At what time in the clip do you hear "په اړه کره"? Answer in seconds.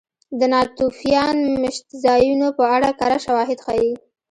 2.57-3.17